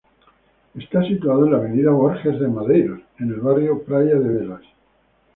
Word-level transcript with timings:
Está 0.73 1.03
situado 1.03 1.45
en 1.45 1.51
la 1.51 1.59
avenida 1.59 1.91
Borges 1.91 2.39
de 2.39 2.47
Medeiros, 2.47 3.01
en 3.19 3.29
el 3.29 3.39
barrio 3.39 3.83
Praia 3.83 4.15
de 4.15 4.29
Belas. 4.29 4.61